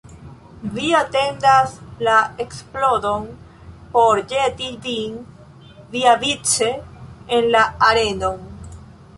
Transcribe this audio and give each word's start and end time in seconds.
Vi 0.75 0.85
atendas 0.99 1.75
la 2.07 2.15
eksplodon 2.45 3.27
por 3.97 4.23
ĵeti 4.33 4.71
vin 4.87 5.21
viavice 5.97 6.73
en 7.39 7.51
la 7.59 7.65
arenon. 7.91 8.43